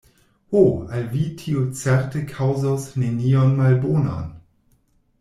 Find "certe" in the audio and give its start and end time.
1.83-2.23